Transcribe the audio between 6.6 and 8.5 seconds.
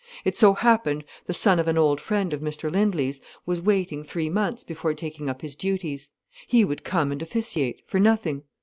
would come and officiate, for nothing.